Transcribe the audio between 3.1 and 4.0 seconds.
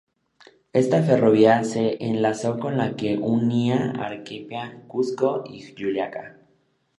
unía